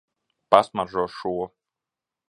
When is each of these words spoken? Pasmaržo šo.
Pasmaržo 0.55 1.05
šo. 1.19 1.35